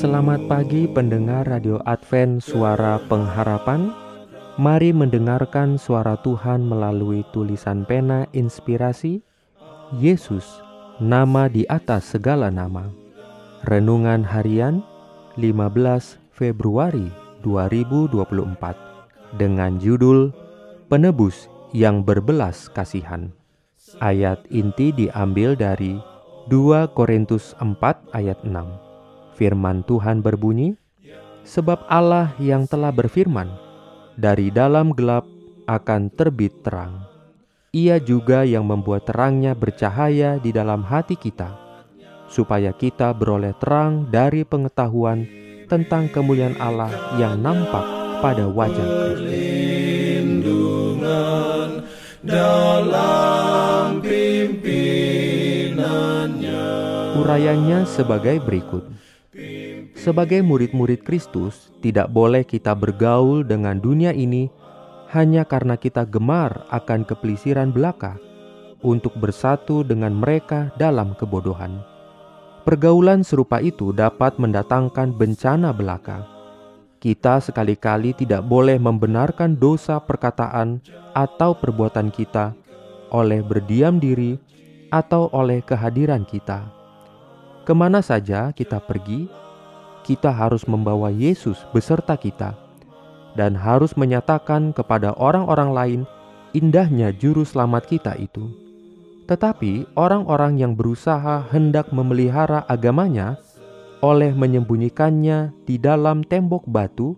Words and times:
Selamat 0.00 0.40
pagi 0.48 0.88
pendengar 0.88 1.44
Radio 1.44 1.76
Advent 1.84 2.40
Suara 2.40 2.96
Pengharapan 3.04 3.92
Mari 4.56 4.96
mendengarkan 4.96 5.76
suara 5.76 6.16
Tuhan 6.24 6.64
melalui 6.64 7.20
tulisan 7.36 7.84
pena 7.84 8.24
inspirasi 8.32 9.20
Yesus, 10.00 10.64
nama 11.04 11.52
di 11.52 11.68
atas 11.68 12.16
segala 12.16 12.48
nama. 12.48 12.88
Renungan 13.68 14.24
harian 14.24 14.80
15 15.36 16.16
Februari 16.32 17.12
2024 17.44 19.36
dengan 19.36 19.76
judul 19.76 20.32
Penebus 20.88 21.52
yang 21.76 22.00
berbelas 22.00 22.72
kasihan. 22.72 23.36
Ayat 24.00 24.48
inti 24.48 24.96
diambil 24.96 25.52
dari 25.52 26.00
2 26.48 26.88
Korintus 26.96 27.52
4 27.60 28.16
ayat 28.16 28.40
6. 28.48 28.89
Firman 29.40 29.80
Tuhan 29.88 30.20
berbunyi, 30.20 30.76
Sebab 31.48 31.88
Allah 31.88 32.36
yang 32.36 32.68
telah 32.68 32.92
berfirman, 32.92 33.48
dari 34.12 34.52
dalam 34.52 34.92
gelap 34.92 35.24
akan 35.64 36.12
terbit 36.12 36.52
terang. 36.60 37.08
Ia 37.72 37.96
juga 37.96 38.44
yang 38.44 38.68
membuat 38.68 39.08
terangnya 39.08 39.56
bercahaya 39.56 40.36
di 40.36 40.52
dalam 40.52 40.84
hati 40.84 41.16
kita, 41.16 41.56
supaya 42.28 42.76
kita 42.76 43.16
beroleh 43.16 43.56
terang 43.56 44.12
dari 44.12 44.44
pengetahuan 44.44 45.24
tentang 45.72 46.12
kemuliaan 46.12 46.60
Allah 46.60 46.92
yang 47.16 47.40
nampak 47.40 47.88
pada 48.20 48.44
wajah 48.44 48.84
Kristus. 48.84 49.48
Urayanya 57.16 57.88
sebagai 57.88 58.36
berikut. 58.44 58.84
Sebagai 60.00 60.40
murid-murid 60.40 61.04
Kristus, 61.04 61.68
tidak 61.84 62.08
boleh 62.08 62.40
kita 62.40 62.72
bergaul 62.72 63.44
dengan 63.44 63.76
dunia 63.76 64.16
ini 64.16 64.48
hanya 65.12 65.44
karena 65.44 65.76
kita 65.76 66.08
gemar 66.08 66.64
akan 66.72 67.04
kepelisiran 67.04 67.68
belaka 67.68 68.16
untuk 68.80 69.12
bersatu 69.20 69.84
dengan 69.84 70.16
mereka 70.16 70.72
dalam 70.80 71.12
kebodohan. 71.20 71.84
Pergaulan 72.64 73.20
serupa 73.20 73.60
itu 73.60 73.92
dapat 73.92 74.40
mendatangkan 74.40 75.12
bencana 75.12 75.68
belaka. 75.76 76.24
Kita 76.96 77.36
sekali-kali 77.44 78.16
tidak 78.16 78.40
boleh 78.48 78.80
membenarkan 78.80 79.52
dosa 79.60 80.00
perkataan 80.00 80.80
atau 81.12 81.52
perbuatan 81.52 82.08
kita 82.08 82.56
oleh 83.12 83.44
berdiam 83.44 84.00
diri 84.00 84.40
atau 84.88 85.28
oleh 85.36 85.60
kehadiran 85.60 86.24
kita. 86.24 86.72
Ke 87.68 87.76
mana 87.76 88.00
saja 88.00 88.48
kita 88.56 88.80
pergi, 88.80 89.28
kita 90.10 90.34
harus 90.34 90.66
membawa 90.66 91.06
Yesus 91.14 91.62
beserta 91.70 92.18
kita 92.18 92.58
dan 93.38 93.54
harus 93.54 93.94
menyatakan 93.94 94.74
kepada 94.74 95.14
orang-orang 95.14 95.70
lain 95.70 96.00
indahnya 96.50 97.14
juru 97.14 97.46
selamat 97.46 97.86
kita 97.86 98.18
itu. 98.18 98.50
Tetapi 99.30 99.94
orang-orang 99.94 100.58
yang 100.58 100.74
berusaha 100.74 101.46
hendak 101.54 101.94
memelihara 101.94 102.66
agamanya 102.66 103.38
oleh 104.02 104.34
menyembunyikannya 104.34 105.54
di 105.62 105.78
dalam 105.78 106.26
tembok 106.26 106.66
batu, 106.66 107.14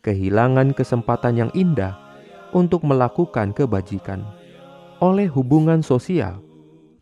kehilangan 0.00 0.72
kesempatan 0.72 1.36
yang 1.36 1.50
indah 1.52 2.00
untuk 2.56 2.80
melakukan 2.80 3.52
kebajikan. 3.52 4.24
Oleh 5.04 5.28
hubungan 5.28 5.84
sosial, 5.84 6.40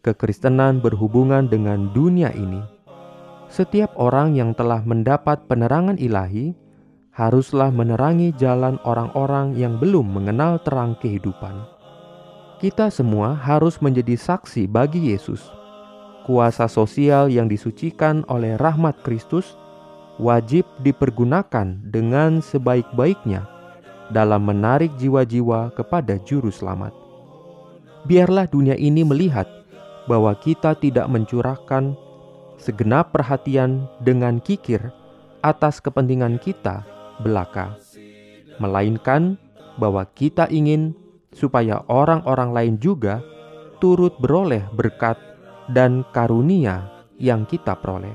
kekristenan 0.03 0.83
berhubungan 0.83 1.47
dengan 1.47 1.94
dunia 1.94 2.34
ini 2.34 2.79
setiap 3.50 3.91
orang 3.99 4.38
yang 4.38 4.55
telah 4.55 4.81
mendapat 4.87 5.43
penerangan 5.50 5.99
ilahi 5.99 6.55
haruslah 7.11 7.75
menerangi 7.75 8.31
jalan 8.38 8.78
orang-orang 8.87 9.59
yang 9.59 9.77
belum 9.83 10.06
mengenal 10.06 10.62
terang 10.62 10.94
kehidupan. 11.03 11.66
Kita 12.62 12.89
semua 12.94 13.34
harus 13.34 13.83
menjadi 13.83 14.15
saksi 14.15 14.71
bagi 14.71 15.10
Yesus. 15.10 15.43
Kuasa 16.22 16.71
sosial 16.71 17.27
yang 17.27 17.50
disucikan 17.50 18.22
oleh 18.31 18.55
rahmat 18.55 19.03
Kristus 19.03 19.59
wajib 20.22 20.62
dipergunakan 20.87 21.81
dengan 21.91 22.39
sebaik-baiknya 22.39 23.49
dalam 24.15 24.47
menarik 24.47 24.94
jiwa-jiwa 25.00 25.75
kepada 25.75 26.22
Juru 26.22 26.55
Selamat. 26.55 26.94
Biarlah 28.06 28.47
dunia 28.47 28.78
ini 28.78 29.03
melihat 29.03 29.49
bahwa 30.06 30.37
kita 30.39 30.77
tidak 30.78 31.09
mencurahkan 31.09 31.97
segenap 32.60 33.16
perhatian 33.16 33.88
dengan 34.04 34.38
kikir 34.38 34.93
atas 35.41 35.81
kepentingan 35.81 36.37
kita 36.37 36.84
belaka, 37.25 37.75
melainkan 38.60 39.41
bahwa 39.81 40.04
kita 40.12 40.44
ingin 40.53 40.93
supaya 41.32 41.81
orang-orang 41.88 42.53
lain 42.53 42.75
juga 42.76 43.25
turut 43.81 44.12
beroleh 44.21 44.60
berkat 44.76 45.16
dan 45.72 46.04
karunia 46.12 46.84
yang 47.16 47.48
kita 47.48 47.72
peroleh. 47.81 48.12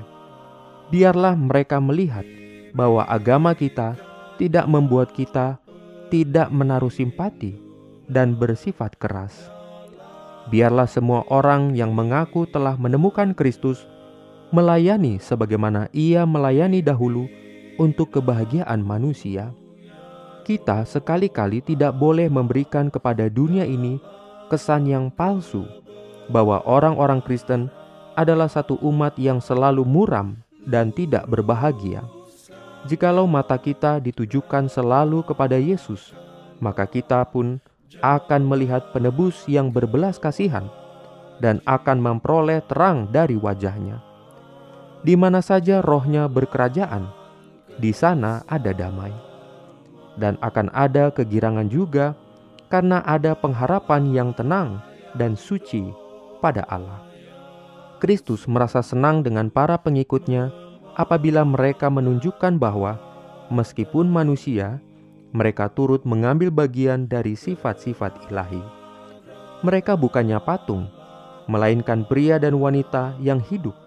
Biarlah 0.94 1.34
mereka 1.34 1.82
melihat 1.82 2.22
bahwa 2.70 3.02
agama 3.10 3.58
kita 3.58 3.98
tidak 4.38 4.70
membuat 4.70 5.10
kita 5.10 5.58
tidak 6.06 6.54
menaruh 6.54 6.92
simpati 6.92 7.58
dan 8.06 8.38
bersifat 8.38 8.94
keras. 9.02 9.50
Biarlah 10.46 10.86
semua 10.86 11.26
orang 11.26 11.74
yang 11.74 11.90
mengaku 11.90 12.46
telah 12.46 12.78
menemukan 12.78 13.34
Kristus 13.34 13.82
melayani 14.56 15.20
sebagaimana 15.20 15.92
ia 15.92 16.24
melayani 16.24 16.80
dahulu 16.80 17.28
untuk 17.76 18.08
kebahagiaan 18.16 18.80
manusia, 18.80 19.52
kita 20.48 20.88
sekali-kali 20.88 21.60
tidak 21.60 21.92
boleh 21.92 22.32
memberikan 22.32 22.88
kepada 22.88 23.28
dunia 23.28 23.68
ini 23.68 24.00
kesan 24.48 24.88
yang 24.88 25.12
palsu 25.12 25.68
bahwa 26.32 26.64
orang-orang 26.64 27.20
Kristen 27.20 27.68
adalah 28.16 28.48
satu 28.48 28.80
umat 28.80 29.20
yang 29.20 29.44
selalu 29.44 29.84
muram 29.84 30.40
dan 30.64 30.88
tidak 30.88 31.28
berbahagia. 31.28 32.00
Jikalau 32.88 33.28
mata 33.28 33.60
kita 33.60 34.00
ditujukan 34.00 34.72
selalu 34.72 35.20
kepada 35.20 35.60
Yesus, 35.60 36.16
maka 36.64 36.88
kita 36.88 37.28
pun 37.28 37.60
akan 38.00 38.40
melihat 38.48 38.88
penebus 38.96 39.44
yang 39.44 39.68
berbelas 39.68 40.16
kasihan 40.16 40.64
dan 41.44 41.60
akan 41.68 42.00
memperoleh 42.00 42.64
terang 42.64 43.04
dari 43.12 43.36
wajahnya. 43.36 44.15
Di 45.06 45.14
mana 45.14 45.38
saja 45.38 45.78
rohnya 45.86 46.26
berkerajaan, 46.26 47.06
di 47.78 47.94
sana 47.94 48.42
ada 48.50 48.74
damai. 48.74 49.14
Dan 50.18 50.34
akan 50.42 50.66
ada 50.74 51.14
kegirangan 51.14 51.70
juga 51.70 52.18
karena 52.66 53.06
ada 53.06 53.38
pengharapan 53.38 54.10
yang 54.10 54.34
tenang 54.34 54.82
dan 55.14 55.38
suci 55.38 55.94
pada 56.42 56.66
Allah. 56.66 57.06
Kristus 58.02 58.50
merasa 58.50 58.82
senang 58.82 59.22
dengan 59.22 59.46
para 59.46 59.78
pengikutnya 59.78 60.50
apabila 60.98 61.46
mereka 61.46 61.86
menunjukkan 61.86 62.58
bahwa 62.58 62.98
meskipun 63.54 64.10
manusia, 64.10 64.82
mereka 65.30 65.70
turut 65.70 66.02
mengambil 66.02 66.50
bagian 66.50 67.06
dari 67.06 67.38
sifat-sifat 67.38 68.26
ilahi. 68.26 68.58
Mereka 69.62 69.94
bukannya 69.94 70.42
patung, 70.42 70.90
melainkan 71.46 72.02
pria 72.10 72.42
dan 72.42 72.58
wanita 72.58 73.14
yang 73.22 73.38
hidup 73.38 73.85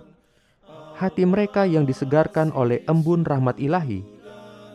hati 1.00 1.24
mereka 1.24 1.64
yang 1.64 1.88
disegarkan 1.88 2.52
oleh 2.52 2.84
embun 2.92 3.24
rahmat 3.24 3.56
ilahi, 3.56 4.04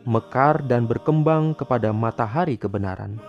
mekar 0.08 0.64
dan 0.64 0.88
berkembang 0.88 1.52
kepada 1.52 1.92
matahari 1.92 2.56
kebenaran. 2.56 3.20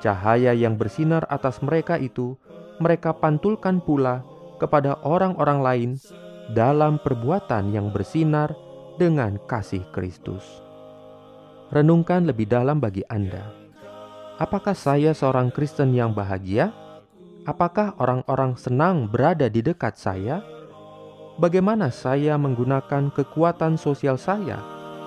Cahaya 0.00 0.56
yang 0.56 0.80
bersinar 0.80 1.28
atas 1.28 1.60
mereka 1.60 2.00
itu, 2.00 2.32
mereka 2.80 3.12
pantulkan 3.12 3.84
pula 3.84 4.24
kepada 4.56 4.96
orang-orang 5.04 5.60
lain 5.60 5.90
dalam 6.56 6.96
perbuatan 6.96 7.76
yang 7.76 7.92
bersinar 7.92 8.56
dengan 8.96 9.36
kasih 9.44 9.84
Kristus. 9.92 10.64
Renungkan 11.68 12.24
lebih 12.24 12.48
dalam 12.48 12.80
bagi 12.80 13.04
Anda. 13.12 13.52
Apakah 14.40 14.72
saya 14.72 15.12
seorang 15.12 15.52
Kristen 15.52 15.92
yang 15.92 16.16
bahagia? 16.16 16.72
Apakah 17.44 17.92
orang-orang 18.00 18.56
senang 18.56 19.04
berada 19.12 19.52
di 19.52 19.60
dekat 19.60 20.00
saya? 20.00 20.40
bagaimana 21.38 21.94
saya 21.94 22.34
menggunakan 22.34 23.14
kekuatan 23.14 23.78
sosial 23.78 24.18
saya 24.18 24.58